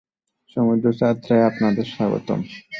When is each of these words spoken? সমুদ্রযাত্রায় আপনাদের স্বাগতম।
সমুদ্রযাত্রায় 0.55 1.47
আপনাদের 1.49 1.85
স্বাগতম। 1.85 2.39